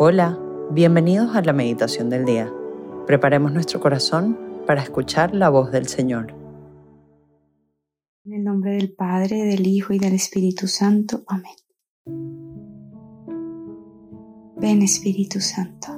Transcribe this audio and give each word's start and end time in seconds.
Hola, 0.00 0.38
bienvenidos 0.70 1.34
a 1.34 1.42
la 1.42 1.52
meditación 1.52 2.08
del 2.08 2.24
día. 2.24 2.52
Preparemos 3.08 3.52
nuestro 3.52 3.80
corazón 3.80 4.38
para 4.64 4.80
escuchar 4.80 5.34
la 5.34 5.48
voz 5.48 5.72
del 5.72 5.88
Señor. 5.88 6.36
En 8.24 8.32
el 8.32 8.44
nombre 8.44 8.76
del 8.76 8.92
Padre, 8.92 9.42
del 9.42 9.66
Hijo 9.66 9.92
y 9.92 9.98
del 9.98 10.14
Espíritu 10.14 10.68
Santo. 10.68 11.24
Amén. 11.26 11.56
Ven 14.56 14.82
Espíritu 14.82 15.40
Santo. 15.40 15.88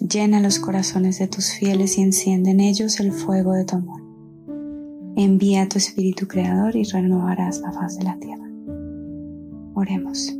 Llena 0.00 0.40
los 0.40 0.60
corazones 0.60 1.18
de 1.18 1.26
tus 1.26 1.54
fieles 1.54 1.98
y 1.98 2.02
enciende 2.02 2.52
en 2.52 2.60
ellos 2.60 3.00
el 3.00 3.10
fuego 3.10 3.54
de 3.54 3.64
tu 3.64 3.74
amor. 3.78 4.00
Envía 5.16 5.68
tu 5.68 5.78
Espíritu 5.78 6.28
Creador 6.28 6.76
y 6.76 6.84
renovarás 6.84 7.58
la 7.62 7.72
faz 7.72 7.98
de 7.98 8.04
la 8.04 8.16
tierra. 8.20 8.48
Oremos. 9.74 10.36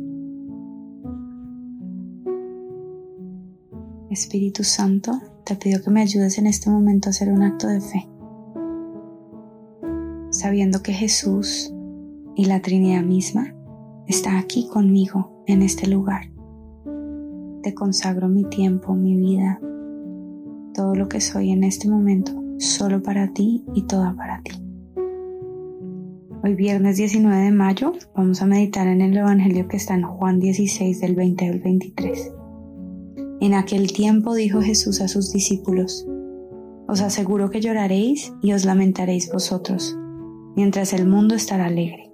Espíritu 4.17 4.63
Santo, 4.63 5.21
te 5.43 5.55
pido 5.55 5.81
que 5.83 5.91
me 5.91 6.01
ayudes 6.01 6.39
en 6.39 6.47
este 6.47 6.71
momento 6.71 7.07
a 7.07 7.11
hacer 7.11 7.31
un 7.31 7.43
acto 7.43 7.67
de 7.67 7.81
fe, 7.81 8.09
sabiendo 10.31 10.81
que 10.81 10.91
Jesús 10.91 11.71
y 12.35 12.45
la 12.45 12.61
Trinidad 12.61 13.03
misma 13.03 13.53
está 14.07 14.39
aquí 14.39 14.67
conmigo 14.67 15.43
en 15.45 15.61
este 15.61 15.87
lugar. 15.87 16.31
Te 17.61 17.75
consagro 17.75 18.27
mi 18.27 18.43
tiempo, 18.45 18.95
mi 18.95 19.15
vida, 19.15 19.59
todo 20.73 20.95
lo 20.95 21.07
que 21.07 21.21
soy 21.21 21.51
en 21.51 21.63
este 21.63 21.87
momento, 21.87 22.31
solo 22.57 23.03
para 23.03 23.33
ti 23.33 23.65
y 23.75 23.83
toda 23.83 24.15
para 24.15 24.41
ti. 24.41 24.51
Hoy 26.43 26.55
viernes 26.55 26.97
19 26.97 27.35
de 27.35 27.51
mayo 27.51 27.93
vamos 28.15 28.41
a 28.41 28.47
meditar 28.47 28.87
en 28.87 29.01
el 29.01 29.15
Evangelio 29.15 29.67
que 29.67 29.77
está 29.77 29.93
en 29.93 30.03
Juan 30.03 30.39
16 30.39 31.01
del 31.01 31.15
20 31.15 31.49
al 31.49 31.59
23. 31.59 32.36
En 33.39 33.53
aquel 33.53 33.93
tiempo 33.93 34.33
dijo 34.33 34.61
Jesús 34.61 34.99
a 34.99 35.07
sus 35.07 35.31
discípulos, 35.31 36.07
Os 36.87 37.01
aseguro 37.01 37.51
que 37.51 37.61
lloraréis 37.61 38.33
y 38.41 38.53
os 38.53 38.65
lamentaréis 38.65 39.31
vosotros, 39.31 39.95
mientras 40.55 40.91
el 40.93 41.07
mundo 41.07 41.35
estará 41.35 41.65
alegre. 41.65 42.11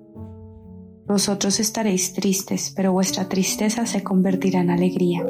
Vosotros 1.08 1.62
estaréis 1.62 2.14
tristes, 2.14 2.74
pero 2.76 2.92
vuestra 2.92 3.30
tristeza 3.30 3.86
se 3.86 4.04
convertirá 4.04 4.60
en 4.60 4.70
alegría. 4.70 5.26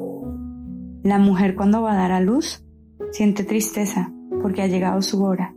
La 1.04 1.20
mujer 1.20 1.56
cuando 1.56 1.84
va 1.84 1.94
a 1.94 1.98
dar 1.98 2.12
a 2.12 2.22
luz 2.22 2.66
siente 3.12 3.44
tristeza 3.44 4.12
porque 4.42 4.64
ha 4.64 4.68
llegado 4.68 5.02
su 5.04 5.24
hora, 5.24 5.56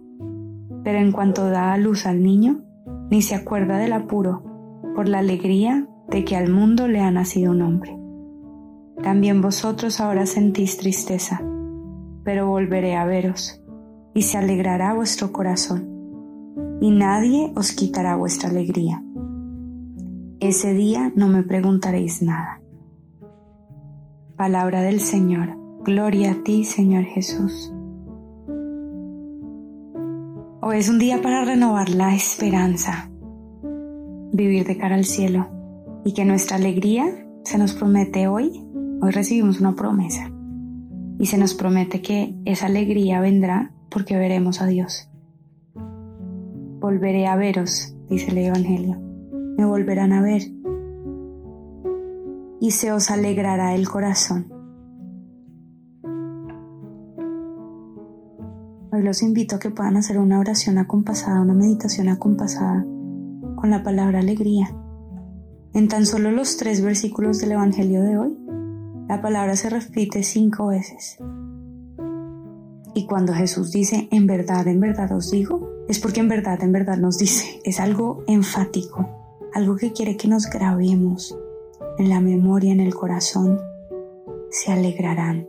pero 0.84 0.98
en 0.98 1.12
cuanto 1.12 1.48
da 1.48 1.72
a 1.72 1.78
luz 1.78 2.04
al 2.04 2.22
niño, 2.22 2.62
ni 3.10 3.22
se 3.22 3.34
acuerda 3.34 3.78
del 3.78 3.94
apuro 3.94 4.42
por 4.94 5.08
la 5.08 5.20
alegría 5.20 5.88
de 6.10 6.24
que 6.24 6.36
al 6.36 6.50
mundo 6.50 6.88
le 6.88 7.00
ha 7.00 7.10
nacido 7.10 7.52
un 7.52 7.62
hombre. 7.62 8.05
También 9.02 9.42
vosotros 9.42 10.00
ahora 10.00 10.26
sentís 10.26 10.78
tristeza, 10.78 11.42
pero 12.24 12.48
volveré 12.48 12.96
a 12.96 13.04
veros, 13.04 13.62
y 14.14 14.22
se 14.22 14.38
alegrará 14.38 14.94
vuestro 14.94 15.32
corazón, 15.32 16.78
y 16.80 16.90
nadie 16.90 17.52
os 17.54 17.72
quitará 17.72 18.16
vuestra 18.16 18.48
alegría. 18.48 19.02
Ese 20.40 20.74
día 20.74 21.12
no 21.14 21.28
me 21.28 21.42
preguntaréis 21.42 22.22
nada. 22.22 22.60
Palabra 24.36 24.82
del 24.82 25.00
Señor. 25.00 25.56
Gloria 25.82 26.32
a 26.32 26.42
ti, 26.42 26.64
Señor 26.64 27.04
Jesús. 27.04 27.72
Hoy 30.60 30.78
es 30.78 30.88
un 30.88 30.98
día 30.98 31.22
para 31.22 31.44
renovar 31.44 31.90
la 31.90 32.14
esperanza, 32.14 33.08
vivir 34.32 34.66
de 34.66 34.76
cara 34.76 34.96
al 34.96 35.04
cielo 35.04 35.46
y 36.04 36.12
que 36.12 36.24
nuestra 36.24 36.56
alegría 36.56 37.06
se 37.44 37.56
nos 37.56 37.72
promete 37.72 38.26
hoy 38.26 38.65
Hoy 39.00 39.10
recibimos 39.10 39.60
una 39.60 39.74
promesa 39.74 40.32
y 41.18 41.26
se 41.26 41.36
nos 41.36 41.54
promete 41.54 42.00
que 42.00 42.34
esa 42.46 42.66
alegría 42.66 43.20
vendrá 43.20 43.72
porque 43.90 44.16
veremos 44.16 44.62
a 44.62 44.66
Dios. 44.66 45.10
Volveré 46.80 47.26
a 47.26 47.36
veros, 47.36 47.94
dice 48.08 48.30
el 48.30 48.38
Evangelio. 48.38 48.98
Me 49.58 49.66
volverán 49.66 50.12
a 50.12 50.22
ver 50.22 50.42
y 52.60 52.70
se 52.70 52.90
os 52.90 53.10
alegrará 53.10 53.74
el 53.74 53.88
corazón. 53.88 54.52
Hoy 58.92 59.02
los 59.02 59.22
invito 59.22 59.56
a 59.56 59.58
que 59.58 59.70
puedan 59.70 59.98
hacer 59.98 60.18
una 60.18 60.40
oración 60.40 60.78
acompasada, 60.78 61.42
una 61.42 61.52
meditación 61.52 62.08
acompasada 62.08 62.82
con 63.56 63.68
la 63.68 63.82
palabra 63.82 64.20
alegría. 64.20 64.74
En 65.74 65.88
tan 65.88 66.06
solo 66.06 66.30
los 66.30 66.56
tres 66.56 66.80
versículos 66.82 67.38
del 67.38 67.52
Evangelio 67.52 68.02
de 68.02 68.16
hoy, 68.16 68.45
la 69.08 69.22
palabra 69.22 69.54
se 69.54 69.70
repite 69.70 70.22
cinco 70.22 70.68
veces. 70.68 71.18
Y 72.94 73.06
cuando 73.06 73.34
Jesús 73.34 73.72
dice, 73.72 74.08
en 74.10 74.26
verdad, 74.26 74.66
en 74.66 74.80
verdad 74.80 75.12
os 75.12 75.30
digo, 75.30 75.84
es 75.88 76.00
porque 76.00 76.20
en 76.20 76.28
verdad, 76.28 76.62
en 76.62 76.72
verdad 76.72 76.96
nos 76.96 77.18
dice. 77.18 77.60
Es 77.64 77.78
algo 77.78 78.24
enfático, 78.26 79.08
algo 79.52 79.76
que 79.76 79.92
quiere 79.92 80.16
que 80.16 80.28
nos 80.28 80.50
grabemos 80.50 81.38
en 81.98 82.08
la 82.08 82.20
memoria, 82.20 82.72
en 82.72 82.80
el 82.80 82.94
corazón. 82.94 83.60
Se 84.50 84.72
alegrarán. 84.72 85.46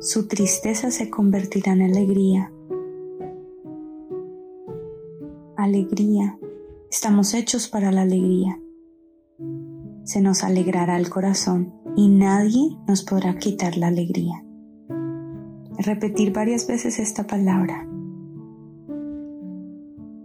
Su 0.00 0.26
tristeza 0.26 0.90
se 0.90 1.08
convertirá 1.08 1.72
en 1.72 1.82
alegría. 1.82 2.52
Alegría. 5.56 6.38
Estamos 6.90 7.32
hechos 7.32 7.68
para 7.68 7.92
la 7.92 8.02
alegría. 8.02 8.60
Se 10.04 10.20
nos 10.20 10.42
alegrará 10.42 10.96
el 10.98 11.08
corazón 11.08 11.74
y 11.96 12.08
nadie 12.08 12.76
nos 12.88 13.02
podrá 13.02 13.36
quitar 13.38 13.76
la 13.76 13.88
alegría. 13.88 14.44
Repetir 15.78 16.32
varias 16.32 16.66
veces 16.66 16.98
esta 16.98 17.26
palabra. 17.26 17.88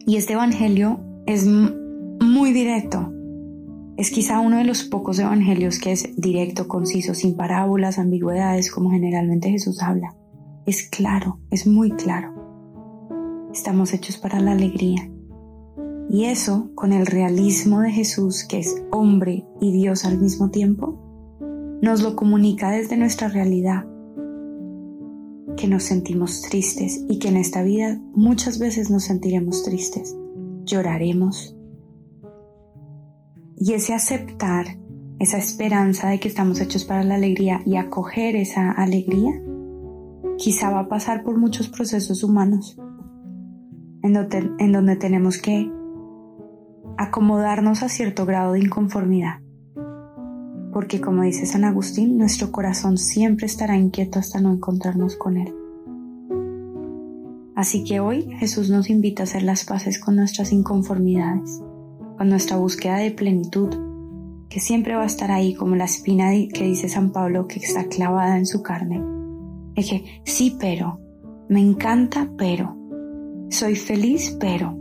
Y 0.05 0.15
este 0.15 0.33
Evangelio 0.33 0.99
es 1.25 1.45
muy 1.45 2.53
directo. 2.53 3.13
Es 3.97 4.11
quizá 4.11 4.39
uno 4.39 4.57
de 4.57 4.63
los 4.63 4.83
pocos 4.83 5.17
evangelios 5.19 5.79
que 5.79 5.91
es 5.91 6.15
directo, 6.15 6.67
conciso, 6.67 7.13
sin 7.13 7.35
parábolas, 7.35 7.97
ambigüedades, 7.97 8.71
como 8.71 8.91
generalmente 8.91 9.49
Jesús 9.49 9.81
habla. 9.81 10.15
Es 10.65 10.83
claro, 10.89 11.39
es 11.49 11.65
muy 11.65 11.91
claro. 11.91 12.33
Estamos 13.51 13.93
hechos 13.93 14.17
para 14.17 14.39
la 14.39 14.51
alegría. 14.51 15.09
Y 16.09 16.25
eso, 16.25 16.69
con 16.73 16.93
el 16.93 17.05
realismo 17.05 17.81
de 17.81 17.91
Jesús, 17.91 18.45
que 18.45 18.59
es 18.59 18.81
hombre 18.91 19.45
y 19.59 19.71
Dios 19.71 20.05
al 20.05 20.19
mismo 20.19 20.49
tiempo, 20.49 20.97
nos 21.81 22.01
lo 22.01 22.15
comunica 22.15 22.71
desde 22.71 22.97
nuestra 22.97 23.27
realidad, 23.27 23.85
que 25.57 25.67
nos 25.67 25.83
sentimos 25.83 26.41
tristes 26.41 27.03
y 27.09 27.19
que 27.19 27.27
en 27.27 27.37
esta 27.37 27.61
vida 27.61 27.99
muchas 28.13 28.57
veces 28.57 28.89
nos 28.89 29.03
sentiremos 29.03 29.63
tristes, 29.63 30.15
lloraremos. 30.63 31.55
Y 33.57 33.73
ese 33.73 33.93
aceptar, 33.93 34.77
esa 35.19 35.37
esperanza 35.37 36.09
de 36.09 36.19
que 36.19 36.27
estamos 36.27 36.61
hechos 36.61 36.85
para 36.85 37.03
la 37.03 37.15
alegría 37.15 37.61
y 37.65 37.75
acoger 37.75 38.35
esa 38.35 38.71
alegría, 38.71 39.41
quizá 40.37 40.69
va 40.69 40.81
a 40.81 40.89
pasar 40.89 41.23
por 41.23 41.37
muchos 41.37 41.67
procesos 41.69 42.23
humanos, 42.23 42.77
en 44.03 44.13
donde, 44.13 44.51
en 44.59 44.71
donde 44.71 44.95
tenemos 44.95 45.39
que 45.39 45.71
acomodarnos 46.97 47.83
a 47.83 47.89
cierto 47.89 48.25
grado 48.25 48.53
de 48.53 48.59
inconformidad 48.59 49.39
porque 50.77 51.01
como 51.01 51.23
dice 51.23 51.47
San 51.47 51.63
Agustín, 51.63 52.19
nuestro 52.19 52.51
corazón 52.51 52.99
siempre 52.99 53.47
estará 53.47 53.75
inquieto 53.75 54.19
hasta 54.19 54.39
no 54.39 54.53
encontrarnos 54.53 55.15
con 55.15 55.37
Él. 55.37 55.51
Así 57.55 57.83
que 57.83 57.99
hoy 57.99 58.29
Jesús 58.37 58.69
nos 58.69 58.87
invita 58.91 59.23
a 59.23 59.25
hacer 59.25 59.41
las 59.41 59.65
paces 59.65 59.97
con 59.97 60.15
nuestras 60.15 60.51
inconformidades, 60.51 61.63
con 62.15 62.29
nuestra 62.29 62.57
búsqueda 62.57 62.97
de 62.97 63.09
plenitud, 63.09 63.69
que 64.49 64.59
siempre 64.59 64.95
va 64.95 65.01
a 65.01 65.07
estar 65.07 65.31
ahí 65.31 65.55
como 65.55 65.75
la 65.75 65.85
espina 65.85 66.29
que 66.53 66.65
dice 66.65 66.89
San 66.89 67.11
Pablo 67.11 67.47
que 67.47 67.57
está 67.57 67.85
clavada 67.85 68.37
en 68.37 68.45
su 68.45 68.61
carne. 68.61 69.01
Es 69.73 69.89
que 69.89 70.21
sí, 70.25 70.57
pero, 70.59 70.99
me 71.49 71.59
encanta, 71.59 72.29
pero, 72.37 72.77
soy 73.49 73.75
feliz, 73.75 74.37
pero. 74.39 74.77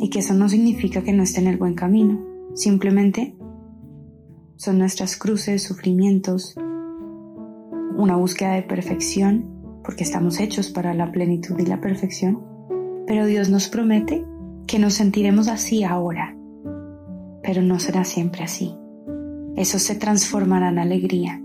Y 0.00 0.10
que 0.10 0.20
eso 0.20 0.34
no 0.34 0.48
significa 0.48 1.02
que 1.02 1.12
no 1.12 1.22
esté 1.22 1.40
en 1.40 1.48
el 1.48 1.56
buen 1.56 1.74
camino, 1.74 2.24
simplemente 2.54 3.34
son 4.56 4.78
nuestras 4.78 5.16
cruces, 5.16 5.62
sufrimientos, 5.62 6.56
una 7.96 8.16
búsqueda 8.16 8.52
de 8.52 8.62
perfección, 8.62 9.80
porque 9.84 10.04
estamos 10.04 10.40
hechos 10.40 10.70
para 10.70 10.94
la 10.94 11.10
plenitud 11.10 11.58
y 11.58 11.66
la 11.66 11.80
perfección, 11.80 12.42
pero 13.06 13.26
Dios 13.26 13.50
nos 13.50 13.68
promete 13.68 14.24
que 14.66 14.78
nos 14.78 14.94
sentiremos 14.94 15.48
así 15.48 15.82
ahora, 15.82 16.36
pero 17.42 17.62
no 17.62 17.78
será 17.78 18.04
siempre 18.04 18.44
así. 18.44 18.74
Eso 19.56 19.78
se 19.78 19.94
transformará 19.94 20.68
en 20.68 20.78
alegría. 20.78 21.42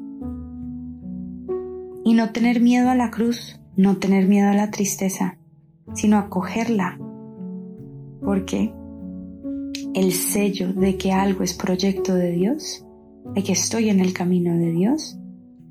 Y 2.03 2.13
no 2.13 2.31
tener 2.31 2.61
miedo 2.61 2.89
a 2.89 2.95
la 2.95 3.09
cruz, 3.09 3.59
no 3.75 3.97
tener 3.97 4.27
miedo 4.27 4.50
a 4.50 4.53
la 4.53 4.69
tristeza, 4.71 5.38
sino 5.95 6.17
acogerla, 6.17 7.00
porque 8.23 8.73
el 9.93 10.11
sello 10.13 10.73
de 10.73 10.97
que 10.97 11.11
algo 11.11 11.43
es 11.43 11.53
proyecto 11.53 12.15
de 12.15 12.31
Dios 12.31 12.85
de 13.33 13.43
que 13.43 13.53
estoy 13.53 13.89
en 13.89 13.99
el 13.99 14.13
camino 14.13 14.57
de 14.57 14.71
Dios 14.71 15.17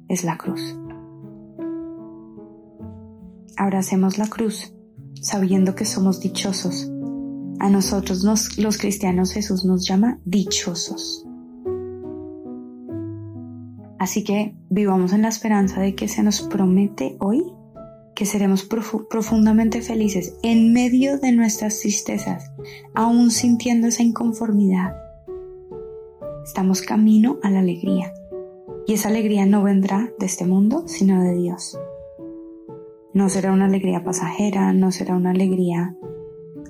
es 0.08 0.24
la 0.24 0.36
cruz. 0.36 0.76
Abracemos 3.56 4.18
la 4.18 4.26
cruz 4.26 4.74
sabiendo 5.20 5.74
que 5.74 5.84
somos 5.84 6.20
dichosos. 6.20 6.90
A 7.60 7.70
nosotros 7.70 8.24
los 8.24 8.78
cristianos 8.78 9.32
Jesús 9.32 9.64
nos 9.64 9.86
llama 9.86 10.18
dichosos. 10.24 11.24
Así 13.98 14.24
que 14.24 14.56
vivamos 14.68 15.12
en 15.12 15.22
la 15.22 15.28
esperanza 15.28 15.80
de 15.80 15.94
que 15.94 16.08
se 16.08 16.24
nos 16.24 16.42
promete 16.42 17.16
hoy 17.20 17.44
que 18.14 18.26
seremos 18.26 18.64
profundamente 18.64 19.80
felices 19.80 20.36
en 20.42 20.72
medio 20.72 21.18
de 21.18 21.32
nuestras 21.32 21.80
tristezas, 21.80 22.52
aún 22.94 23.30
sintiendo 23.30 23.86
esa 23.86 24.02
inconformidad. 24.02 24.94
Estamos 26.44 26.82
camino 26.82 27.38
a 27.42 27.50
la 27.50 27.60
alegría 27.60 28.12
y 28.86 28.94
esa 28.94 29.08
alegría 29.08 29.46
no 29.46 29.62
vendrá 29.62 30.12
de 30.18 30.26
este 30.26 30.44
mundo, 30.44 30.84
sino 30.86 31.22
de 31.22 31.34
Dios. 31.34 31.78
No 33.14 33.28
será 33.28 33.52
una 33.52 33.66
alegría 33.66 34.04
pasajera, 34.04 34.72
no 34.72 34.90
será 34.90 35.16
una 35.16 35.30
alegría 35.30 35.96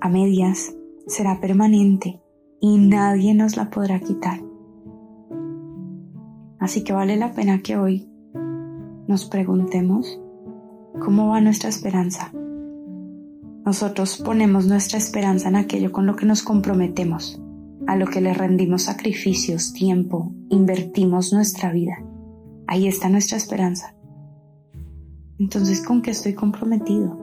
a 0.00 0.08
medias, 0.08 0.74
será 1.06 1.40
permanente 1.40 2.20
y 2.60 2.78
nadie 2.78 3.34
nos 3.34 3.56
la 3.56 3.70
podrá 3.70 4.00
quitar. 4.00 4.40
Así 6.58 6.84
que 6.84 6.92
vale 6.92 7.16
la 7.16 7.32
pena 7.32 7.60
que 7.60 7.76
hoy 7.76 8.08
nos 9.08 9.24
preguntemos 9.24 10.21
cómo 11.00 11.28
va 11.28 11.40
nuestra 11.40 11.68
esperanza. 11.68 12.32
Nosotros 13.64 14.20
ponemos 14.24 14.66
nuestra 14.66 14.98
esperanza 14.98 15.48
en 15.48 15.56
aquello 15.56 15.92
con 15.92 16.06
lo 16.06 16.16
que 16.16 16.26
nos 16.26 16.42
comprometemos, 16.42 17.40
a 17.86 17.96
lo 17.96 18.06
que 18.06 18.20
le 18.20 18.34
rendimos 18.34 18.82
sacrificios, 18.82 19.72
tiempo, 19.72 20.32
invertimos 20.48 21.32
nuestra 21.32 21.72
vida. 21.72 22.02
Ahí 22.66 22.88
está 22.88 23.08
nuestra 23.08 23.36
esperanza. 23.36 23.94
Entonces, 25.38 25.84
¿con 25.84 26.02
qué 26.02 26.10
estoy 26.10 26.34
comprometido? 26.34 27.18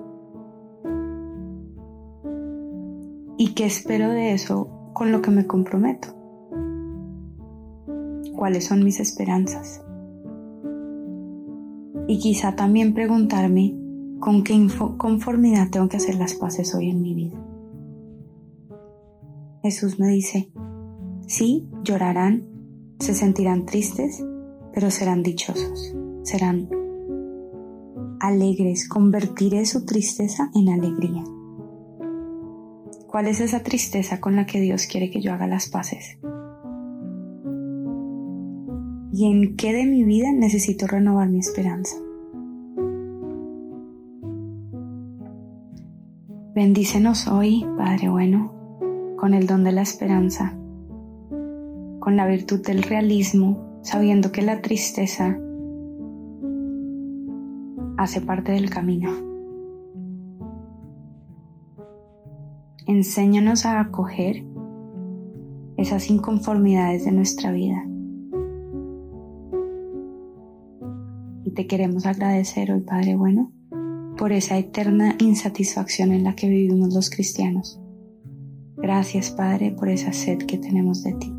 ¿Y 3.37 3.53
qué 3.53 3.65
espero 3.65 4.09
de 4.09 4.33
eso 4.33 4.91
con 4.93 5.11
lo 5.11 5.21
que 5.21 5.31
me 5.31 5.47
comprometo? 5.47 6.15
¿Cuáles 8.35 8.65
son 8.65 8.83
mis 8.83 8.99
esperanzas? 8.99 9.81
Y 12.09 12.17
quizá 12.17 12.55
también 12.55 12.95
preguntarme 12.95 13.75
con 14.19 14.43
qué 14.43 14.67
conformidad 14.97 15.69
tengo 15.69 15.87
que 15.89 15.97
hacer 15.97 16.15
las 16.15 16.33
paces 16.33 16.73
hoy 16.73 16.89
en 16.89 17.03
mi 17.03 17.13
vida. 17.13 17.39
Jesús 19.61 19.99
me 19.99 20.07
dice, 20.07 20.51
sí, 21.27 21.69
llorarán, 21.83 22.47
se 22.97 23.13
sentirán 23.13 23.67
tristes, 23.67 24.25
pero 24.73 24.89
serán 24.89 25.21
dichosos, 25.21 25.95
serán 26.23 26.67
alegres, 28.19 28.89
convertiré 28.89 29.67
su 29.67 29.85
tristeza 29.85 30.49
en 30.55 30.69
alegría. 30.69 31.23
¿Cuál 33.05 33.27
es 33.27 33.39
esa 33.39 33.61
tristeza 33.61 34.19
con 34.19 34.35
la 34.35 34.47
que 34.47 34.59
Dios 34.59 34.87
quiere 34.87 35.11
que 35.11 35.21
yo 35.21 35.31
haga 35.31 35.45
las 35.45 35.69
paces? 35.69 36.17
¿Y 39.19 39.25
en 39.25 39.57
qué 39.57 39.73
de 39.73 39.85
mi 39.85 40.05
vida 40.05 40.31
necesito 40.31 40.87
renovar 40.87 41.27
mi 41.27 41.39
esperanza? 41.39 41.97
Bendícenos 46.55 47.27
hoy, 47.27 47.65
Padre 47.77 48.07
bueno, 48.07 48.53
con 49.17 49.33
el 49.33 49.45
don 49.45 49.65
de 49.65 49.73
la 49.73 49.81
esperanza, 49.81 50.57
con 51.99 52.15
la 52.15 52.27
virtud 52.27 52.65
del 52.65 52.81
realismo, 52.81 53.81
sabiendo 53.81 54.31
que 54.31 54.41
la 54.41 54.61
tristeza 54.61 55.37
hace 57.97 58.21
parte 58.21 58.53
del 58.53 58.69
camino. 58.69 59.11
Enséñanos 62.87 63.65
a 63.65 63.81
acoger 63.81 64.45
esas 65.75 66.09
inconformidades 66.09 67.03
de 67.03 67.11
nuestra 67.11 67.51
vida. 67.51 67.88
Te 71.59 71.67
queremos 71.67 72.05
agradecer 72.05 72.71
hoy, 72.71 72.79
Padre 72.79 73.17
bueno, 73.17 73.51
por 74.17 74.31
esa 74.31 74.57
eterna 74.57 75.17
insatisfacción 75.19 76.13
en 76.13 76.23
la 76.23 76.33
que 76.33 76.47
vivimos 76.47 76.93
los 76.93 77.09
cristianos. 77.09 77.81
Gracias, 78.77 79.31
Padre, 79.31 79.71
por 79.71 79.89
esa 79.89 80.13
sed 80.13 80.37
que 80.37 80.57
tenemos 80.57 81.03
de 81.03 81.11
ti. 81.15 81.38